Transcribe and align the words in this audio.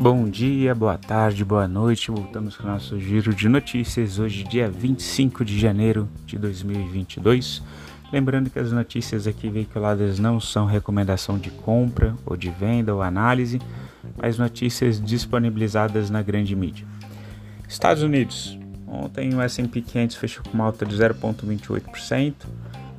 Bom 0.00 0.30
dia, 0.30 0.74
boa 0.74 0.96
tarde, 0.96 1.44
boa 1.44 1.68
noite. 1.68 2.10
Voltamos 2.10 2.56
com 2.56 2.62
o 2.62 2.70
nosso 2.70 2.98
giro 2.98 3.34
de 3.34 3.50
notícias 3.50 4.18
hoje, 4.18 4.44
dia 4.44 4.66
25 4.66 5.44
de 5.44 5.58
janeiro 5.58 6.08
de 6.24 6.38
2022. 6.38 7.62
Lembrando 8.10 8.48
que 8.48 8.58
as 8.58 8.72
notícias 8.72 9.26
aqui 9.26 9.50
veiculadas 9.50 10.18
não 10.18 10.40
são 10.40 10.64
recomendação 10.64 11.36
de 11.38 11.50
compra 11.50 12.16
ou 12.24 12.34
de 12.34 12.48
venda 12.48 12.94
ou 12.94 13.02
análise, 13.02 13.60
mas 14.16 14.38
notícias 14.38 14.98
disponibilizadas 14.98 16.08
na 16.08 16.22
grande 16.22 16.56
mídia. 16.56 16.86
Estados 17.68 18.02
Unidos. 18.02 18.58
Ontem 18.86 19.34
o 19.34 19.42
S&P 19.42 19.82
500 19.82 20.16
fechou 20.16 20.42
com 20.44 20.54
uma 20.54 20.64
alta 20.64 20.86
de 20.86 20.96
0,28% 20.96 22.32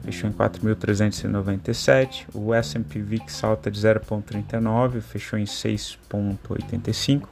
fechou 0.04 0.30
em 0.30 0.34
4.397. 0.34 2.28
O 2.34 2.54
S&P 2.54 3.02
VIX 3.02 3.44
alta 3.44 3.72
de 3.72 3.80
0,39, 3.80 5.02
fechou 5.02 5.40
em 5.40 5.46
6,85. 5.46 7.28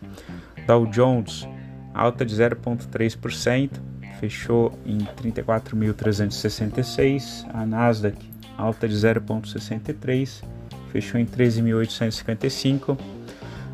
Dow 0.66 0.86
Jones 0.86 1.46
alta 1.94 2.26
de 2.26 2.36
0,3%, 2.36 3.72
fechou 4.20 4.78
em 4.86 4.98
34.366. 5.00 7.46
A 7.54 7.66
Nasdaq 7.66 8.18
alta 8.58 8.88
de 8.88 8.96
0,63, 8.96 10.44
fechou 10.92 11.20
em 11.20 11.26
13.855. 11.26 12.98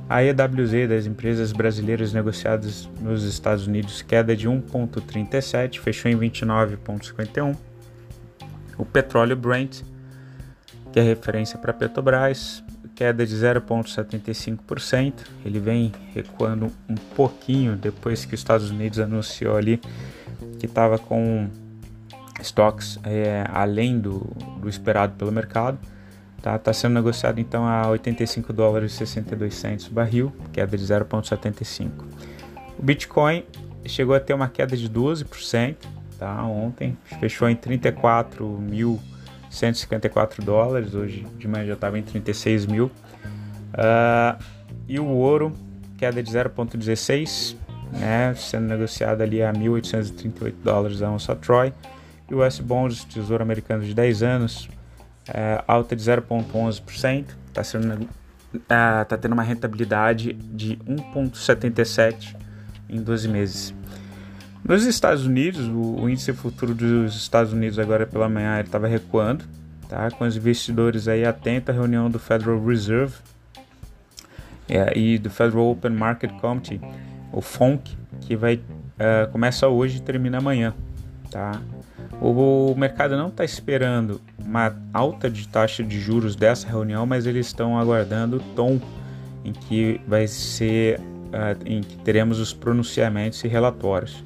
A 0.08 0.24
EWZ 0.24 0.88
das 0.88 1.08
empresas 1.08 1.52
brasileiras 1.52 2.14
negociadas 2.14 2.88
nos 3.02 3.24
Estados 3.24 3.66
Unidos 3.66 4.04
queda 4.04 4.36
de 4.36 4.48
1,37, 4.48 5.80
fechou 5.80 6.12
em 6.12 6.16
29,51 6.16 7.56
o 8.78 8.86
petróleo 8.86 9.36
Brent, 9.36 9.82
que 10.92 11.00
é 11.00 11.04
referência 11.04 11.58
para 11.58 11.74
Petrobras, 11.74 12.64
queda 12.96 13.26
de 13.26 13.36
0,75%. 13.36 15.14
Ele 15.44 15.60
vem 15.60 15.92
recuando 16.14 16.72
um 16.88 16.96
pouquinho 17.16 17.76
depois 17.76 18.26
que 18.26 18.34
os 18.34 18.40
Estados 18.40 18.72
Unidos 18.72 19.00
anunciou 19.00 19.58
ali 19.58 19.82
que 20.60 20.66
estava 20.66 20.98
com 20.98 21.50
estoques 22.42 23.00
é, 23.04 23.46
além 23.50 24.00
do, 24.00 24.20
do, 24.60 24.70
esperado 24.70 25.14
pelo 25.14 25.32
mercado. 25.32 25.78
Está 26.38 26.58
tá 26.58 26.74
sendo 26.74 26.94
negociado 26.94 27.40
então 27.40 27.66
a 27.66 27.88
85 27.90 28.54
dólares 28.54 28.94
e 28.94 28.98
62 28.98 29.56
centos 29.56 29.88
barril, 29.88 30.34
queda 30.54 30.78
de 30.78 30.84
0,75. 30.84 31.90
O 32.78 32.84
Bitcoin 32.84 33.44
chegou 33.86 34.16
a 34.16 34.20
ter 34.20 34.34
uma 34.34 34.48
queda 34.48 34.76
de 34.76 34.90
12%, 34.90 35.76
tá? 36.18 36.44
Ontem 36.44 36.98
fechou 37.20 37.48
em 37.50 37.56
34.154 37.56 40.44
dólares, 40.44 40.94
hoje 40.94 41.26
de 41.38 41.48
manhã 41.48 41.66
já 41.66 41.74
estava 41.74 41.98
em 42.00 42.04
36 42.04 42.66
mil. 42.66 42.92
Uh, 43.74 44.38
e 44.88 45.00
o 45.00 45.06
ouro, 45.06 45.52
queda 45.98 46.22
de 46.22 46.30
0,16, 46.32 47.56
né? 47.92 48.36
Sendo 48.36 48.68
negociado 48.68 49.22
ali 49.22 49.42
a 49.42 49.52
1.838 49.54 50.54
dólares 50.64 51.02
a 51.02 51.10
onça 51.10 51.36
Troy. 51.36 51.74
E 52.30 52.34
o 52.34 52.44
S-Bonds, 52.44 53.04
Tesouro 53.04 53.44
Americano 53.44 53.84
de 53.84 53.94
10 53.94 54.24
anos, 54.24 54.70
uh, 55.30 55.64
alta 55.68 55.96
de 55.96 56.04
0,11%, 56.04 57.26
está 57.48 57.64
sendo 57.64 58.08
uh, 58.56 59.06
tá 59.08 59.18
tendo 59.20 59.34
uma 59.34 59.44
rentabilidade 59.44 60.34
de 60.34 60.78
1,77 60.78 62.36
em 62.90 63.02
12 63.02 63.28
meses. 63.28 63.74
Nos 64.68 64.84
Estados 64.84 65.28
Unidos, 65.28 65.68
o, 65.68 66.02
o, 66.02 66.10
índice 66.10 66.34
futuro 66.34 66.74
dos 66.74 67.16
Estados 67.16 67.54
Unidos 67.54 67.78
agora 67.78 68.08
pela 68.08 68.28
manhã 68.28 68.60
estava 68.60 68.88
recuando, 68.88 69.46
tá? 69.88 70.10
com 70.10 70.26
os 70.26 70.36
investidores 70.36 71.08
aí 71.08 71.24
atentos 71.24 71.70
à 71.70 71.78
reunião 71.78 72.10
do 72.10 72.18
Federal 72.18 72.60
Reserve 72.66 73.14
é, 74.68 74.98
e 74.98 75.20
do 75.20 75.30
Federal 75.30 75.70
Open 75.70 75.92
Market 75.92 76.32
Committee, 76.42 76.82
o 77.32 77.42
FONC, 77.42 77.96
que 78.22 78.36
vai 78.36 78.56
uh, 78.56 79.32
começa 79.32 79.68
hoje 79.68 79.98
e 79.98 80.02
termina 80.02 80.40
amanhã. 80.40 80.74
Tá? 81.30 81.62
O, 82.20 82.72
o 82.72 82.76
mercado 82.76 83.16
não 83.16 83.28
está 83.28 83.46
esperando 83.46 84.20
uma 84.40 84.76
alta 84.92 85.30
de 85.30 85.48
taxa 85.48 85.84
de 85.84 86.00
juros 86.00 86.36
dessa 86.36 86.68
reunião, 86.68 87.06
mas 87.06 87.28
eles 87.28 87.46
estão 87.46 87.78
aguardando 87.78 88.38
o 88.38 88.40
tom 88.56 88.82
em 89.44 89.54
que 89.54 90.02
vai 90.08 90.26
ser, 90.26 91.00
uh, 91.00 91.64
em 91.68 91.82
que 91.82 91.98
teremos 91.98 92.40
os 92.40 92.52
pronunciamentos 92.52 93.44
e 93.44 93.48
relatórios. 93.48 94.26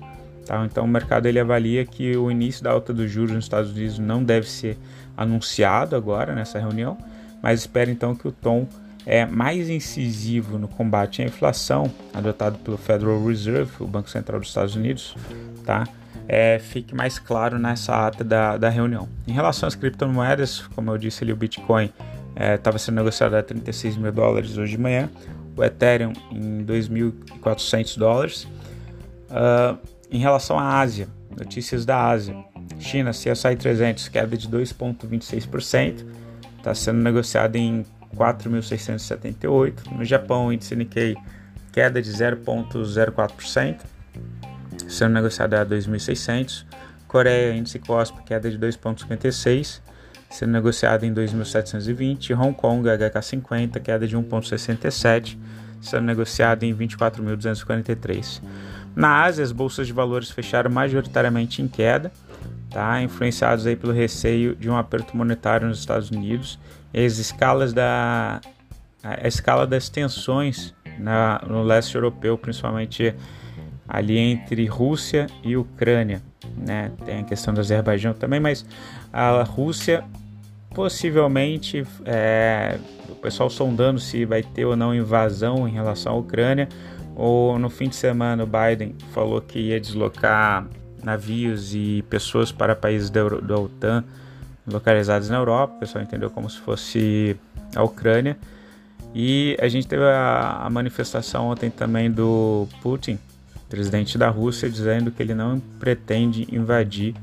Tá? 0.50 0.66
Então 0.66 0.84
o 0.84 0.88
mercado 0.88 1.28
ele 1.28 1.40
avalia 1.40 1.86
que 1.86 2.18
o 2.18 2.32
início 2.32 2.64
da 2.64 2.72
alta 2.72 2.92
dos 2.92 3.12
juros 3.12 3.36
nos 3.36 3.46
Estados 3.46 3.70
Unidos 3.70 4.00
não 4.00 4.24
deve 4.24 4.50
ser 4.50 4.80
anunciado 5.16 5.96
agora 5.96 6.34
nessa 6.34 6.58
reunião, 6.58 6.98
mas 7.40 7.60
espera 7.60 7.92
então 7.92 8.16
que 8.16 8.28
o 8.28 8.32
tom 8.32 8.68
é 9.06 9.28
mais 9.28 9.70
incisivo 9.70 10.58
no 10.58 10.68
combate 10.68 11.22
à 11.22 11.26
inflação 11.26 11.92
adotado 12.12 12.58
pelo 12.58 12.78
Federal 12.78 13.24
Reserve, 13.24 13.72
o 13.80 13.86
Banco 13.86 14.10
Central 14.10 14.40
dos 14.40 14.50
Estados 14.50 14.76
Unidos, 14.76 15.16
tá? 15.64 15.88
É, 16.28 16.58
fique 16.58 16.96
mais 16.96 17.20
claro 17.20 17.60
nessa 17.60 18.08
ata 18.08 18.24
da, 18.24 18.58
da 18.58 18.70
reunião. 18.70 19.08
Em 19.28 19.32
relação 19.32 19.68
às 19.68 19.76
criptomoedas, 19.76 20.62
como 20.74 20.90
eu 20.90 20.98
disse 20.98 21.24
ali, 21.24 21.32
o 21.32 21.36
Bitcoin 21.36 21.94
estava 22.56 22.78
é, 22.78 22.80
sendo 22.80 22.96
negociado 22.96 23.36
a 23.36 23.44
36 23.44 23.98
mil 23.98 24.12
dólares 24.12 24.58
hoje 24.58 24.72
de 24.72 24.82
manhã, 24.82 25.12
o 25.56 25.64
Ethereum 25.64 26.14
em 26.32 26.66
2.400 26.66 28.00
dólares. 28.00 28.48
Uh, 29.30 29.78
em 30.12 30.20
relação 30.20 30.58
à 30.58 30.80
Ásia, 30.80 31.08
notícias 31.38 31.86
da 31.86 32.10
Ásia. 32.10 32.36
China, 32.80 33.12
CSI 33.12 33.56
300, 33.58 34.08
queda 34.08 34.38
de 34.38 34.48
2,26%, 34.48 36.06
está 36.58 36.74
sendo 36.74 37.00
negociado 37.00 37.56
em 37.56 37.86
4.678. 38.16 39.92
No 39.92 40.06
Japão, 40.06 40.52
índice 40.52 40.76
Nikkei, 40.76 41.16
queda 41.72 42.02
de 42.02 42.12
0,04%, 42.12 43.82
sendo 44.88 45.14
negociado 45.14 45.54
a 45.56 45.66
2.600. 45.66 46.66
Coreia, 47.08 47.56
índice 47.56 47.80
COSP, 47.80 48.24
queda 48.24 48.50
de 48.50 48.58
2,56%, 48.58 49.82
sendo 50.30 50.52
negociado 50.52 51.06
em 51.06 51.14
2.720. 51.14 52.38
Hong 52.38 52.54
Kong, 52.54 52.88
HK50, 52.88 53.80
queda 53.82 54.08
de 54.08 54.16
1,67%, 54.16 55.38
sendo 55.82 56.04
negociado 56.04 56.64
em 56.64 56.76
24.243%. 56.76 58.42
Na 59.00 59.24
Ásia, 59.24 59.46
as 59.46 59.54
bolsas 59.54 59.88
de 59.88 59.94
valores 59.94 60.30
fecharam 60.30 60.70
majoritariamente 60.70 61.62
em 61.62 61.70
queda, 61.70 62.12
tá? 62.70 63.02
influenciados 63.02 63.66
aí 63.66 63.74
pelo 63.74 63.94
receio 63.94 64.58
de 64.58 64.70
um 64.70 64.76
aperto 64.76 65.16
monetário 65.16 65.66
nos 65.66 65.80
Estados 65.80 66.12
Unidos 66.12 66.60
as 66.94 67.18
escalas 67.18 67.72
da 67.72 68.42
a 69.02 69.26
escala 69.26 69.66
das 69.66 69.88
tensões 69.88 70.74
na, 70.98 71.42
no 71.48 71.64
leste 71.64 71.96
europeu, 71.96 72.38
principalmente 72.38 73.16
ali 73.88 74.18
entre 74.18 74.66
Rússia 74.66 75.28
e 75.42 75.56
Ucrânia. 75.56 76.22
Né? 76.58 76.92
Tem 77.06 77.20
a 77.20 77.24
questão 77.24 77.54
do 77.54 77.62
Azerbaijão 77.62 78.14
também, 78.14 78.42
mas 78.42 78.66
a 79.14 79.44
Rússia 79.44 80.04
possivelmente, 80.76 81.88
é, 82.04 82.78
o 83.08 83.16
pessoal 83.16 83.50
sondando 83.50 84.02
se 84.02 84.26
vai 84.26 84.44
ter 84.44 84.66
ou 84.66 84.76
não 84.76 84.94
invasão 84.94 85.66
em 85.66 85.72
relação 85.72 86.16
à 86.16 86.18
Ucrânia, 86.18 86.68
ou 87.20 87.60
no 87.60 87.70
fim 87.70 87.90
de 87.90 87.98
semana 87.98 88.46
o 88.46 88.48
Biden 88.48 88.96
falou 89.14 89.42
que 89.42 89.60
ia 89.60 89.80
deslocar 89.80 90.66
navios 91.04 91.76
e 91.76 92.02
pessoas 92.10 92.50
para 92.50 92.74
países 92.74 93.10
da, 93.10 93.28
da 93.28 93.60
OTAN 93.60 94.06
localizados 94.66 95.30
na 95.30 95.36
Europa. 95.36 95.76
O 95.76 95.80
pessoal 95.80 96.02
entendeu 96.02 96.30
como 96.30 96.50
se 96.50 96.58
fosse 96.60 97.36
a 97.76 97.84
Ucrânia. 97.84 98.38
E 99.14 99.58
a 99.60 99.68
gente 99.68 99.86
teve 99.86 100.04
a, 100.04 100.62
a 100.64 100.70
manifestação 100.70 101.48
ontem 101.48 101.70
também 101.70 102.10
do 102.10 102.68
Putin, 102.82 103.20
presidente 103.68 104.18
da 104.18 104.30
Rússia, 104.30 104.70
dizendo 104.70 105.12
que 105.12 105.22
ele 105.22 105.34
não 105.34 105.60
pretende 105.78 106.48
invadir 106.56 107.14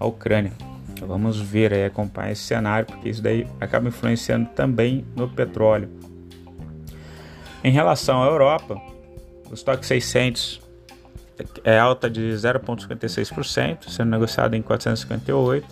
a 0.00 0.06
Ucrânia. 0.06 0.52
Então 0.88 1.06
vamos 1.06 1.38
ver 1.38 1.74
aí, 1.74 1.84
acompanhar 1.84 2.32
esse 2.32 2.42
cenário, 2.42 2.86
porque 2.86 3.10
isso 3.10 3.22
daí 3.22 3.46
acaba 3.60 3.88
influenciando 3.88 4.48
também 4.54 5.04
no 5.14 5.28
petróleo. 5.28 5.90
Em 7.62 7.70
relação 7.70 8.22
à 8.22 8.26
Europa, 8.26 8.80
o 9.50 9.54
estoque 9.54 9.86
600 9.86 10.60
é 11.64 11.78
alta 11.78 12.08
de 12.08 12.20
0,56%, 12.32 13.88
sendo 13.88 14.10
negociado 14.10 14.54
em 14.54 14.62
458. 14.62 15.66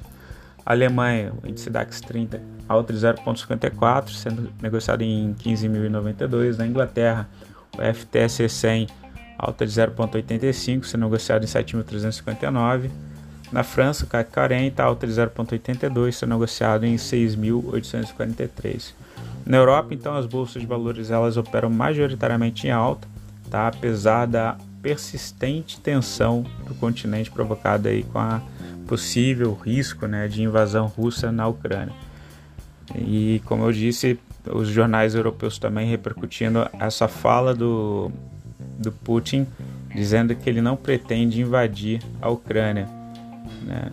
A 0.67 0.73
Alemanha, 0.73 1.32
o 1.43 1.47
índice 1.47 1.69
DAX 1.69 2.00
30, 2.00 2.41
alta 2.69 2.93
de 2.93 2.99
0,54, 2.99 4.11
sendo 4.11 4.50
negociado 4.61 5.03
em 5.03 5.35
15.092. 5.35 6.56
Na 6.56 6.67
Inglaterra, 6.67 7.29
o 7.76 7.94
FTSE 7.94 8.49
100, 8.49 8.88
alta 9.38 9.67
de 9.67 9.73
0,85, 9.73 10.85
sendo 10.85 11.03
negociado 11.03 11.44
em 11.44 11.47
7.359. 11.47 12.91
Na 13.53 13.62
França, 13.62 14.05
o 14.05 14.09
CAC 14.09 14.32
40, 14.32 14.82
alta 14.82 15.06
de 15.06 15.12
0,82, 15.12 16.12
sendo 16.12 16.31
negociado 16.31 16.85
em 16.85 16.97
6.843. 16.97 18.94
Na 19.47 19.59
Europa, 19.59 19.93
então, 19.93 20.17
as 20.17 20.25
bolsas 20.25 20.62
de 20.62 20.67
valores 20.67 21.11
elas 21.11 21.37
operam 21.37 21.69
majoritariamente 21.69 22.67
em 22.67 22.71
alta, 22.71 23.06
tá? 23.50 23.69
apesar 23.69 24.26
da 24.26 24.56
persistente 24.82 25.81
tensão 25.81 26.44
do 26.67 26.75
continente 26.75 27.31
provocada 27.31 27.88
aí 27.88 28.02
com 28.02 28.19
a 28.19 28.43
possível 28.87 29.55
risco 29.55 30.06
né, 30.06 30.29
de 30.29 30.43
invasão 30.43 30.87
russa 30.87 31.32
na 31.32 31.49
Ucrânia. 31.49 31.94
E 32.94 33.41
como 33.46 33.64
eu 33.64 33.73
disse, 33.73 34.19
os 34.46 34.69
jornais 34.69 35.14
europeus 35.14 35.58
também 35.58 35.88
repercutindo 35.88 36.69
essa 36.79 37.08
fala 37.08 37.55
do, 37.55 38.11
do 38.79 38.93
Putin, 38.93 39.47
dizendo 39.94 40.35
que 40.35 40.49
ele 40.50 40.61
não 40.61 40.76
pretende 40.76 41.40
invadir 41.40 42.02
a 42.20 42.29
Ucrânia. 42.29 42.87
Né? 43.62 43.90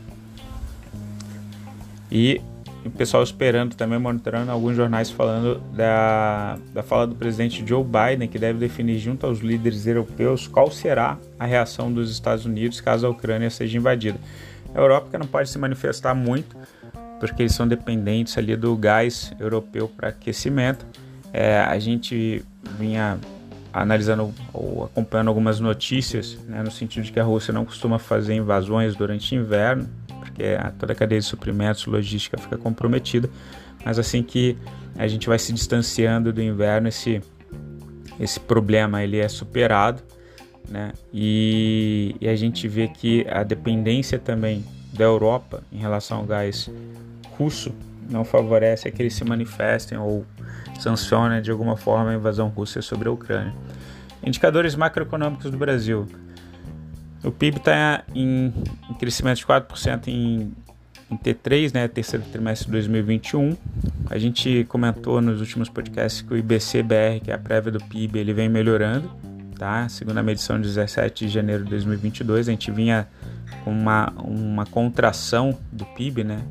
E 2.11 2.41
o 2.87 2.89
pessoal 2.89 3.21
esperando 3.21 3.75
também, 3.75 3.99
monitorando 3.99 4.51
alguns 4.51 4.75
jornais 4.75 5.11
falando 5.11 5.59
da, 5.75 6.57
da 6.73 6.81
fala 6.81 7.05
do 7.05 7.15
presidente 7.15 7.63
Joe 7.65 7.83
Biden, 7.83 8.27
que 8.27 8.39
deve 8.39 8.57
definir 8.57 8.97
junto 8.97 9.25
aos 9.25 9.39
líderes 9.39 9.85
europeus 9.85 10.47
qual 10.47 10.71
será 10.71 11.17
a 11.39 11.45
reação 11.45 11.91
dos 11.91 12.11
Estados 12.11 12.45
Unidos 12.45 12.81
caso 12.81 13.05
a 13.05 13.09
Ucrânia 13.09 13.49
seja 13.49 13.77
invadida. 13.77 14.19
A 14.73 14.79
Europa 14.79 15.17
não 15.17 15.27
pode 15.27 15.49
se 15.49 15.59
manifestar 15.59 16.15
muito, 16.15 16.55
porque 17.19 17.43
eles 17.43 17.53
são 17.53 17.67
dependentes 17.67 18.35
ali 18.37 18.55
do 18.55 18.75
gás 18.75 19.31
europeu 19.39 19.87
para 19.87 20.09
aquecimento. 20.09 20.85
É, 21.31 21.59
a 21.59 21.77
gente 21.77 22.43
vinha 22.79 23.19
analisando 23.73 24.33
ou 24.51 24.85
acompanhando 24.85 25.29
algumas 25.29 25.59
notícias, 25.59 26.37
né, 26.47 26.61
no 26.61 26.71
sentido 26.71 27.03
de 27.03 27.11
que 27.11 27.19
a 27.19 27.23
Rússia 27.23 27.53
não 27.53 27.63
costuma 27.63 27.97
fazer 27.99 28.33
invasões 28.33 28.95
durante 28.95 29.35
inverno, 29.35 29.87
porque 30.41 30.79
toda 30.79 30.93
a 30.93 30.95
cadeia 30.95 31.21
de 31.21 31.25
suprimentos, 31.25 31.85
logística 31.85 32.37
fica 32.37 32.57
comprometida. 32.57 33.29
Mas 33.85 33.99
assim 33.99 34.23
que 34.23 34.57
a 34.97 35.07
gente 35.07 35.27
vai 35.27 35.39
se 35.39 35.53
distanciando 35.53 36.33
do 36.33 36.41
inverno, 36.41 36.87
esse, 36.87 37.21
esse 38.19 38.39
problema 38.39 39.03
ele 39.03 39.17
é 39.17 39.27
superado, 39.27 40.01
né? 40.69 40.93
E, 41.13 42.15
e 42.19 42.27
a 42.27 42.35
gente 42.35 42.67
vê 42.67 42.87
que 42.87 43.25
a 43.29 43.43
dependência 43.43 44.19
também 44.19 44.63
da 44.93 45.05
Europa 45.05 45.63
em 45.71 45.77
relação 45.77 46.19
ao 46.19 46.25
gás 46.25 46.69
russo 47.37 47.73
não 48.09 48.23
favorece 48.23 48.91
que 48.91 49.01
eles 49.01 49.13
se 49.13 49.23
manifestem 49.23 49.97
ou 49.97 50.25
sancionem 50.79 51.41
de 51.41 51.49
alguma 51.49 51.77
forma 51.77 52.11
a 52.11 52.15
invasão 52.15 52.49
russa 52.49 52.81
sobre 52.81 53.07
a 53.07 53.11
Ucrânia. 53.11 53.53
Indicadores 54.23 54.75
macroeconômicos 54.75 55.49
do 55.49 55.57
Brasil. 55.57 56.07
O 57.23 57.31
PIB 57.31 57.57
está 57.57 58.03
em, 58.15 58.51
crescimento 58.99 59.37
de 59.37 59.45
4% 59.45 60.07
em, 60.07 60.51
em 61.09 61.17
T3, 61.17 61.73
né, 61.73 61.87
terceiro 61.87 62.25
trimestre 62.31 62.65
de 62.65 62.71
2021. 62.71 63.55
A 64.09 64.17
gente 64.17 64.65
comentou 64.67 65.21
nos 65.21 65.39
últimos 65.39 65.69
podcasts 65.69 66.21
que 66.21 66.33
o 66.33 66.37
IBC-BR, 66.37 67.23
que 67.23 67.31
é 67.31 67.35
a 67.35 67.37
prévia 67.37 67.71
do 67.71 67.79
PIB, 67.79 68.19
ele 68.19 68.33
vem 68.33 68.49
melhorando. 68.49 69.09
Tá? 69.57 69.87
Segundo 69.87 70.17
a 70.17 70.23
medição 70.23 70.59
de 70.59 70.67
17 70.67 71.27
de 71.27 71.31
janeiro 71.31 71.63
de 71.63 71.69
2022, 71.69 72.47
a 72.47 72.51
gente 72.51 72.71
vinha 72.71 73.07
com 73.63 73.71
uma, 73.71 74.11
uma 74.17 74.65
contração 74.65 75.55
do 75.71 75.85
PIB, 75.85 76.23
né? 76.23 76.41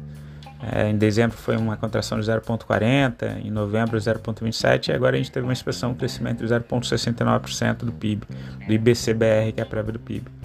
É, 0.63 0.91
em 0.91 0.97
dezembro 0.97 1.37
foi 1.37 1.57
uma 1.57 1.77
contração 1.77 2.21
de 2.21 2.27
0,40, 2.27 3.45
em 3.45 3.51
novembro 3.51 3.97
0,27 3.99 4.89
e 4.89 4.93
agora 4.93 5.17
a 5.17 5.19
gente 5.19 5.33
teve 5.33 5.45
uma 5.47 5.55
expressão, 5.55 5.93
um 5.93 5.95
crescimento 5.95 6.47
de 6.47 6.55
0,69% 6.55 7.79
do 7.79 7.93
PIB, 7.93 8.27
do 8.67 8.73
IBCBR, 8.73 9.53
que 9.55 9.61
é 9.61 9.63
a 9.63 9.67
prévia 9.67 9.95
do 9.95 9.99
PIB. 9.99 10.40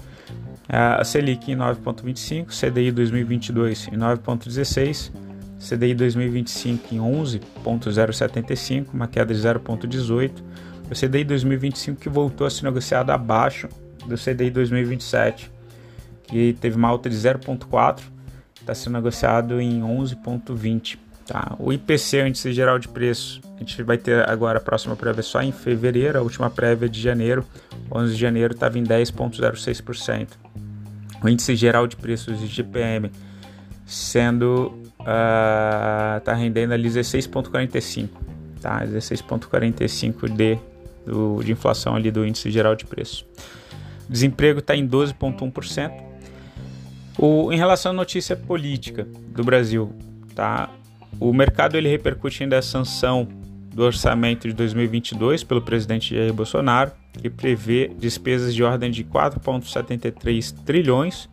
A 0.68 1.04
Selic 1.04 1.50
em 1.50 1.56
9,25, 1.56 2.46
CDI 2.48 2.90
2022 2.90 3.88
em 3.88 3.96
9,16, 3.96 5.12
CDI 5.58 5.94
2025 5.94 6.94
em 6.94 7.00
11,075, 7.00 8.92
uma 8.94 9.06
queda 9.06 9.32
de 9.32 9.40
0,18. 9.40 10.32
O 10.90 10.94
CDI 10.94 11.24
2025 11.24 12.00
que 12.00 12.08
voltou 12.08 12.46
a 12.46 12.50
ser 12.50 12.64
negociado 12.64 13.10
abaixo 13.10 13.68
do 14.06 14.16
CDI 14.16 14.50
2027, 14.50 15.50
que 16.24 16.56
teve 16.60 16.76
uma 16.76 16.88
alta 16.88 17.08
de 17.08 17.16
0,4 17.16 18.16
está 18.66 18.74
sendo 18.74 18.94
negociado 18.94 19.60
em 19.60 19.80
11,20. 19.80 20.98
Tá? 21.26 21.56
O 21.58 21.72
IPC, 21.72 22.22
o 22.22 22.26
Índice 22.28 22.52
Geral 22.52 22.78
de 22.78 22.86
Preços, 22.86 23.40
a 23.56 23.58
gente 23.58 23.82
vai 23.82 23.98
ter 23.98 24.28
agora 24.28 24.58
a 24.58 24.60
próxima 24.60 24.94
prévia 24.94 25.22
só 25.22 25.42
em 25.42 25.50
fevereiro, 25.50 26.18
a 26.18 26.22
última 26.22 26.48
prévia 26.48 26.88
de 26.88 27.00
janeiro, 27.00 27.44
11 27.92 28.14
de 28.14 28.20
janeiro, 28.20 28.54
estava 28.54 28.78
em 28.78 28.84
10,06%. 28.84 30.28
O 31.22 31.28
Índice 31.28 31.56
Geral 31.56 31.86
de 31.88 31.96
Preços, 31.96 32.40
IGPM, 32.42 33.10
sendo 33.84 34.78
uh, 35.00 36.20
tá 36.24 36.32
rendendo 36.34 36.72
ali 36.72 36.88
16,45, 36.88 38.08
tá? 38.60 38.84
16,45 38.86 40.28
de, 40.28 40.58
de 41.44 41.52
inflação 41.52 41.96
ali 41.96 42.10
do 42.12 42.24
Índice 42.24 42.50
Geral 42.50 42.76
de 42.76 42.84
Preços. 42.84 43.26
Desemprego 44.08 44.60
está 44.60 44.76
em 44.76 44.86
12,1%. 44.86 46.06
O, 47.18 47.50
em 47.50 47.56
relação 47.56 47.92
à 47.92 47.94
notícia 47.94 48.36
política 48.36 49.08
do 49.28 49.42
Brasil, 49.42 49.92
tá? 50.34 50.68
O 51.18 51.32
mercado 51.32 51.76
ele 51.76 51.88
repercute 51.88 52.42
ainda 52.42 52.58
a 52.58 52.62
sanção 52.62 53.26
do 53.74 53.82
orçamento 53.82 54.48
de 54.48 54.54
2022 54.54 55.44
pelo 55.44 55.62
presidente 55.62 56.14
Jair 56.14 56.32
Bolsonaro, 56.32 56.92
que 57.12 57.30
prevê 57.30 57.88
despesas 57.98 58.54
de 58.54 58.62
ordem 58.62 58.90
de 58.90 59.04
4,73 59.04 60.54
trilhões, 60.64 61.28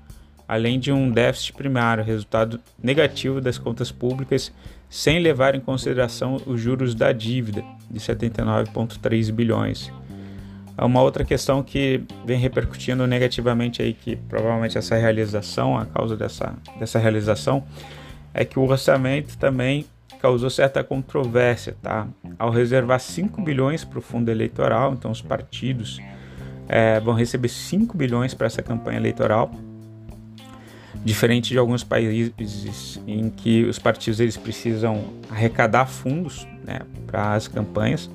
além 0.48 0.80
de 0.80 0.92
um 0.92 1.10
déficit 1.10 1.54
primário, 1.54 2.04
resultado 2.04 2.60
negativo 2.82 3.42
das 3.42 3.58
contas 3.58 3.92
públicas, 3.92 4.52
sem 4.90 5.20
levar 5.20 5.56
em 5.56 5.60
consideração 5.60 6.42
os 6.46 6.60
juros 6.60 6.94
da 6.94 7.12
dívida 7.12 7.64
de 7.90 8.00
79,3 8.00 9.32
bilhões. 9.32 9.92
Uma 10.78 11.02
outra 11.02 11.24
questão 11.24 11.62
que 11.62 12.02
vem 12.26 12.38
repercutindo 12.38 13.06
negativamente 13.06 13.82
aí, 13.82 13.94
que 13.94 14.16
provavelmente 14.16 14.78
essa 14.78 14.96
realização, 14.96 15.78
a 15.78 15.86
causa 15.86 16.18
dessa, 16.18 16.54
dessa 16.80 17.00
realização, 17.00 17.64
é 18.34 18.44
que 18.44 18.58
o 18.58 18.64
orçamento 18.64 19.38
também 19.38 19.86
causou 20.22 20.50
certa 20.50 20.84
controvérsia, 20.84 21.76
tá? 21.82 22.08
Ao 22.40 22.50
reservar 22.50 23.00
5 23.00 23.42
bilhões 23.42 23.84
para 23.84 24.00
o 24.00 24.02
fundo 24.02 24.32
eleitoral, 24.32 24.94
então 24.94 25.12
os 25.12 25.22
partidos 25.22 26.00
é, 26.68 27.00
vão 27.00 27.14
receber 27.14 27.50
5 27.50 27.96
bilhões 27.98 28.34
para 28.34 28.48
essa 28.48 28.62
campanha 28.62 28.98
eleitoral, 28.98 29.52
diferente 31.04 31.50
de 31.50 31.58
alguns 31.58 31.84
países 31.84 33.02
em 33.06 33.30
que 33.30 33.66
os 33.66 33.78
partidos 33.78 34.20
eles 34.20 34.38
precisam 34.38 35.04
arrecadar 35.30 35.86
fundos 35.86 36.48
né, 36.64 36.80
para 37.06 37.34
as 37.34 37.48
campanhas, 37.48 38.10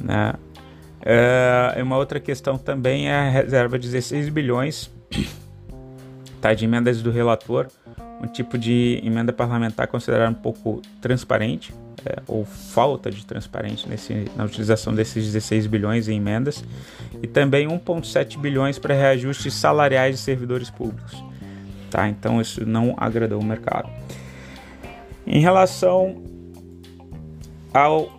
né? 0.00 0.32
Uh, 1.06 1.82
uma 1.84 1.96
outra 1.96 2.18
questão 2.18 2.58
também 2.58 3.08
é 3.08 3.14
a 3.14 3.30
reserva 3.30 3.78
de 3.78 3.88
16 3.88 4.28
bilhões 4.28 4.90
tá, 6.40 6.52
de 6.52 6.64
emendas 6.64 7.00
do 7.00 7.12
relator, 7.12 7.68
um 8.20 8.26
tipo 8.26 8.56
de 8.56 9.00
emenda 9.04 9.32
parlamentar 9.32 9.86
considerada 9.88 10.30
um 10.30 10.34
pouco 10.34 10.80
transparente, 11.00 11.72
é, 12.04 12.22
ou 12.26 12.44
falta 12.44 13.10
de 13.10 13.24
transparência 13.24 13.88
nesse, 13.88 14.26
na 14.36 14.44
utilização 14.44 14.94
desses 14.94 15.24
16 15.24 15.66
bilhões 15.66 16.08
em 16.08 16.16
emendas, 16.16 16.64
e 17.22 17.26
também 17.26 17.66
1,7 17.66 18.38
bilhões 18.38 18.78
para 18.78 18.94
reajustes 18.94 19.54
salariais 19.54 20.16
de 20.16 20.20
servidores 20.20 20.70
públicos. 20.70 21.22
Tá? 21.90 22.08
Então 22.08 22.40
isso 22.40 22.64
não 22.66 22.94
agradou 22.96 23.40
o 23.40 23.44
mercado. 23.44 23.88
Em 25.26 25.40
relação 25.40 26.22
ao 27.72 28.16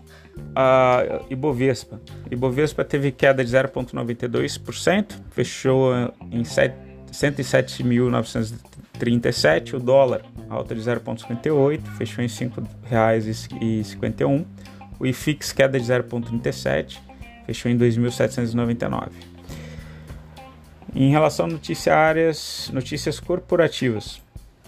a 0.56 1.22
Ibovespa. 1.30 2.02
Ibovespa 2.32 2.84
teve 2.84 3.12
queda 3.12 3.44
de 3.44 3.52
0,92%, 3.52 5.14
fechou 5.30 5.94
em 6.32 6.44
107.937. 7.18 9.74
O 9.74 9.80
dólar, 9.80 10.22
alta 10.48 10.76
de 10.76 10.82
0,58, 10.82 11.82
fechou 11.98 12.24
em 12.24 12.28
R$ 12.28 12.34
5,51. 12.34 14.46
O 15.00 15.06
IFIX, 15.06 15.52
queda 15.52 15.80
de 15.80 15.86
0,37, 15.86 17.00
fechou 17.46 17.72
em 17.72 17.78
2.799. 17.78 19.10
Em 20.96 21.10
relação 21.10 21.48
a 21.48 21.50
noticiárias, 21.50 22.72
notícias 22.74 23.20
corporativas, 23.20 24.22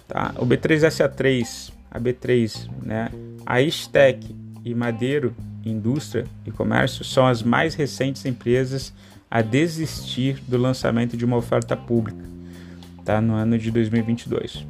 tá? 0.08 0.34
o 0.38 0.46
B3SA3, 0.46 1.72
a 1.92 2.00
B3, 2.00 2.70
né? 2.84 3.10
a 3.46 3.62
Istec 3.62 4.36
e 4.66 4.76
Madeiro 4.76 5.34
Indústria 5.66 6.26
e 6.46 6.52
Comércio 6.52 7.04
são 7.04 7.28
as 7.28 7.44
mais 7.44 7.76
recentes 7.76 8.26
empresas 8.26 8.94
a 9.30 9.42
desistir 9.42 10.42
do 10.48 10.58
lançamento 10.58 11.16
de 11.16 11.26
uma 11.26 11.38
oferta 11.38 11.78
pública 11.78 12.39
tá, 13.04 13.22
no 13.22 13.34
ano 13.34 13.58
de 13.58 13.72
2022. 13.72 14.66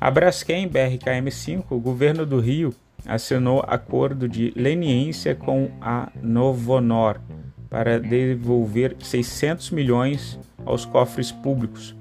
A 0.00 0.10
Braskem 0.10 0.68
BRKM5, 0.68 1.64
o 1.70 1.78
governo 1.78 2.26
do 2.26 2.40
Rio, 2.40 2.74
assinou 3.06 3.64
acordo 3.66 4.28
de 4.28 4.52
leniência 4.56 5.34
com 5.34 5.70
a 5.80 6.10
Novonor 6.22 7.20
para 7.68 7.98
devolver 7.98 8.96
600 9.00 9.70
milhões 9.70 10.38
aos 10.64 10.84
cofres 10.84 11.30
públicos, 11.30 11.94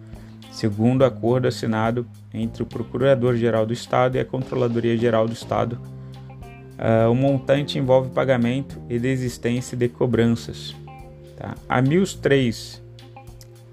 segundo 0.51 1.03
acordo 1.03 1.47
assinado 1.47 2.05
entre 2.33 2.63
o 2.63 2.65
Procurador-Geral 2.65 3.65
do 3.65 3.73
Estado 3.73 4.17
e 4.17 4.19
a 4.19 4.25
Controladoria 4.25 4.97
Geral 4.97 5.27
do 5.27 5.33
Estado 5.33 5.79
Uh, 6.73 7.09
o 7.09 7.15
montante 7.15 7.77
envolve 7.77 8.09
pagamento 8.09 8.81
e 8.89 8.97
desistência 8.97 9.77
de 9.77 9.87
cobranças. 9.87 10.75
Tá? 11.37 11.55
A 11.69 11.81
MILS 11.81 12.15
3, 12.15 12.81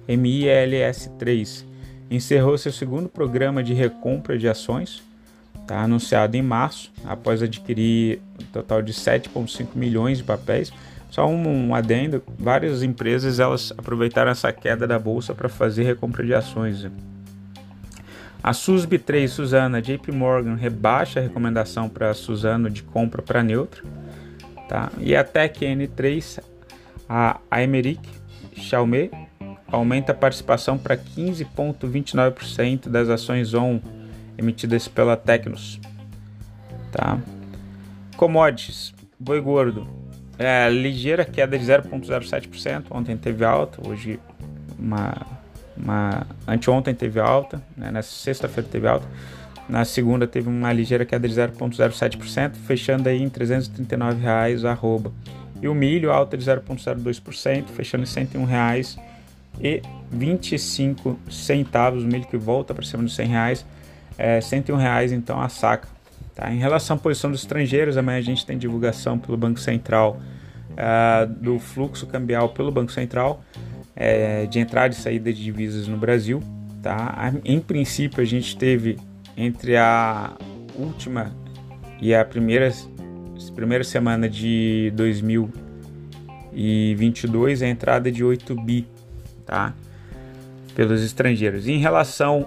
MILS 0.07 1.11
3, 1.19 1.67
encerrou 2.11 2.59
seu 2.59 2.73
segundo 2.73 3.09
programa 3.09 3.63
de 3.63 3.73
recompra 3.73 4.37
de 4.37 4.49
ações. 4.49 5.03
tá? 5.67 5.83
anunciado 5.83 6.37
em 6.37 6.43
março, 6.43 6.91
após 7.05 7.43
adquirir 7.43 8.21
um 8.41 8.45
total 8.47 8.83
de 8.83 8.93
7,5 8.93 9.69
milhões 9.75 10.19
de 10.19 10.25
papéis. 10.25 10.73
Só 11.11 11.27
um, 11.27 11.69
um, 11.69 11.75
adendo, 11.75 12.23
várias 12.39 12.83
empresas 12.83 13.41
elas 13.41 13.73
aproveitaram 13.77 14.31
essa 14.31 14.53
queda 14.53 14.87
da 14.87 14.99
bolsa 14.99 15.35
para 15.35 15.49
fazer 15.49 15.85
recompra 15.85 16.25
de 16.25 16.35
ações. 16.35 16.87
A 18.43 18.53
SUSB 18.53 18.99
3 18.99 19.31
Suzana 19.31 19.83
JP 19.83 20.13
Morgan 20.13 20.55
rebaixa 20.55 21.21
a 21.21 21.23
recomendação 21.23 21.89
para 21.89 22.15
Suzano 22.15 22.71
de 22.71 22.83
compra 22.83 23.21
para 23.21 23.43
neutro. 23.43 23.87
Tá? 24.69 24.91
E 24.99 25.15
a 25.15 25.25
Tech 25.25 25.65
N3, 25.65 26.41
a 27.09 27.41
Emeric 27.61 28.01
Xiaomi 28.55 29.11
aumenta 29.71 30.13
a 30.13 30.15
participação 30.15 30.77
para 30.77 30.97
15,29% 30.97 32.89
das 32.89 33.09
ações 33.09 33.55
ON 33.55 33.81
emitidas 34.37 34.89
pela 34.89 35.17
Tecnos. 35.17 35.81
Tá? 36.91 37.19
Commodities, 38.17 38.93
boi 39.19 39.41
gordo, 39.41 39.87
é, 40.39 40.69
ligeira 40.71 41.25
queda 41.25 41.59
de 41.59 41.65
0,07%. 41.65 42.87
Ontem 42.91 43.17
teve 43.17 43.45
alta, 43.45 43.87
hoje 43.87 44.19
uma, 44.79 45.15
uma 45.77 46.27
anteontem 46.49 46.95
teve 46.95 47.21
alta, 47.21 47.63
né? 47.77 47.91
na 47.91 48.03
sexta-feira 48.03 48.69
teve 48.69 48.89
alta. 48.89 49.07
Na 49.69 49.85
segunda 49.85 50.27
teve 50.27 50.49
uma 50.49 50.73
ligeira 50.73 51.05
queda 51.05 51.29
de 51.29 51.35
0,07%, 51.35 52.55
fechando 52.67 53.09
aí 53.09 53.23
em 53.23 53.29
339 53.29 54.21
reais 54.21 54.65
arroba. 54.65 55.13
E 55.63 55.69
o 55.69 55.75
milho 55.75 56.11
alta 56.11 56.37
de 56.37 56.45
0,02%, 56.45 57.67
fechando 57.67 58.03
em 58.03 58.07
101 58.07 58.45
reais 58.45 58.99
e 59.59 59.81
25 60.11 61.19
centavos, 61.31 62.05
o 62.05 62.07
milho 62.07 62.27
que 62.27 62.37
volta 62.37 62.75
para 62.75 62.85
cima 62.85 63.03
dos 63.03 63.15
100 63.15 63.29
reais, 63.29 63.67
é 64.19 64.41
101 64.41 64.77
reais 64.77 65.13
então 65.13 65.41
a 65.41 65.49
saca. 65.49 65.89
Tá? 66.35 66.53
Em 66.53 66.59
relação 66.59 66.97
à 66.97 66.99
posição 66.99 67.31
dos 67.31 67.41
estrangeiros, 67.41 67.97
amanhã 67.97 68.19
a 68.19 68.23
gente 68.23 68.45
tem 68.45 68.59
divulgação 68.59 69.19
pelo 69.19 69.37
Banco 69.37 69.61
Central 69.61 70.21
uh, 70.73 71.27
do 71.27 71.59
fluxo 71.59 72.07
cambial 72.07 72.51
pelo 72.51 72.71
Banco 72.71 72.93
Central 72.93 73.43
é, 74.01 74.47
de 74.47 74.59
entrada 74.59 74.93
e 74.95 74.97
saída 74.97 75.31
de 75.33 75.45
divisas 75.45 75.87
no 75.87 75.97
Brasil. 75.99 76.43
Tá? 76.83 77.33
Em 77.45 77.61
princípio, 77.61 78.23
a 78.23 78.25
gente 78.25 78.57
teve 78.57 78.97
entre 79.37 79.77
a 79.77 80.35
última 80.75 81.31
e 82.01 82.15
a 82.15 82.25
primeira, 82.25 82.73
primeira 83.55 83.85
semana 83.85 84.27
de 84.27 84.91
2022 84.95 87.63
a 87.63 87.69
entrada 87.69 88.11
de 88.11 88.25
8 88.25 88.55
bi 88.63 88.89
tá? 89.51 89.75
pelos 90.77 91.03
estrangeiros. 91.03 91.67
Em 91.67 91.79
relação 91.79 92.47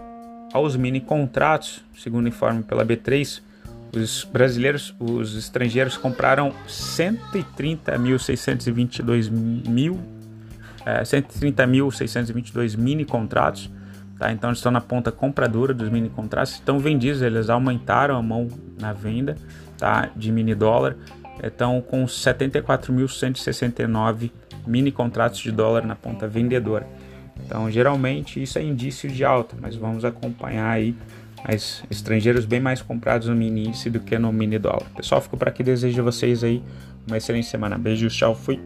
aos 0.54 0.78
mini 0.78 1.02
contratos, 1.02 1.84
segundo 1.98 2.30
informe 2.30 2.64
pela 2.64 2.86
B3, 2.86 3.42
os 3.94 4.24
brasileiros, 4.24 4.96
os 4.98 5.36
estrangeiros 5.36 5.98
compraram 5.98 6.54
130.622 6.68 9.30
mil, 9.30 10.00
é, 10.86 11.04
130.622 11.04 12.78
mini 12.78 13.04
contratos, 13.04 13.70
tá? 14.18 14.32
Então 14.32 14.50
eles 14.50 14.60
estão 14.60 14.72
na 14.72 14.80
ponta 14.80 15.12
compradora 15.12 15.74
dos 15.74 15.90
mini 15.90 16.08
contratos, 16.10 16.54
estão 16.54 16.80
vendidos, 16.80 17.22
eles 17.22 17.50
aumentaram 17.50 18.16
a 18.16 18.22
mão 18.22 18.48
na 18.80 18.94
venda, 18.94 19.36
tá? 19.78 20.10
De 20.16 20.32
mini 20.32 20.56
dólar, 20.56 20.96
estão 21.44 21.82
com 21.82 22.06
74.169 22.06 24.32
mini 24.66 24.92
contratos 24.92 25.40
de 25.40 25.52
dólar 25.52 25.86
na 25.86 25.96
ponta 25.96 26.28
vendedora. 26.28 26.88
Então, 27.46 27.70
geralmente 27.70 28.42
isso 28.42 28.60
é 28.60 28.64
indício 28.64 29.10
de 29.10 29.24
alta, 29.26 29.56
mas 29.60 29.76
vamos 29.76 30.06
acompanhar 30.06 30.70
aí 30.70 30.96
mais 31.46 31.84
estrangeiros 31.92 32.46
bem 32.46 32.60
mais 32.60 32.82
comprados 32.82 33.28
no 33.28 33.36
mini 33.36 33.68
índice 33.68 33.90
do 33.90 34.00
que 34.00 34.18
no 34.18 34.32
mini 34.32 34.58
dólar. 34.58 34.86
Pessoal, 34.96 35.22
fico 35.22 35.36
por 35.36 35.48
aqui, 35.48 35.64
desejo 35.64 36.00
a 36.02 36.04
vocês 36.04 36.44
aí 36.44 36.64
uma 37.08 37.18
excelente 37.18 37.48
semana. 37.48 37.78
Beijos, 37.78 38.16
tchau, 38.16 38.34
fui. 38.34 38.60